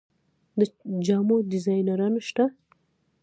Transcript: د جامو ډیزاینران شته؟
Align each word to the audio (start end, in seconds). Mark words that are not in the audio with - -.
د 0.59 0.59
جامو 1.05 1.35
ډیزاینران 1.51 2.13
شته؟ 2.27 2.45